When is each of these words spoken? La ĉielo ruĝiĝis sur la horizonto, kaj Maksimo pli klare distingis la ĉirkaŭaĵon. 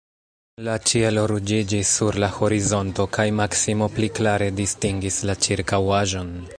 La 0.67 0.77
ĉielo 0.91 1.25
ruĝiĝis 1.31 1.91
sur 1.99 2.17
la 2.25 2.31
horizonto, 2.39 3.07
kaj 3.19 3.29
Maksimo 3.43 3.93
pli 3.99 4.13
klare 4.21 4.49
distingis 4.63 5.25
la 5.31 5.41
ĉirkaŭaĵon. 5.47 6.39